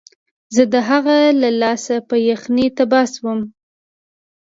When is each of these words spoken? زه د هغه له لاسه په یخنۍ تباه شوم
زه 0.55 0.63
د 0.73 0.75
هغه 0.89 1.17
له 1.41 1.49
لاسه 1.61 1.95
په 2.09 2.15
یخنۍ 2.29 2.67
تباه 2.77 3.07
شوم 3.13 3.39